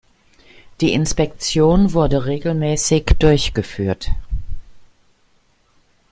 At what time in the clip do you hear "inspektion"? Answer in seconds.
0.93-1.93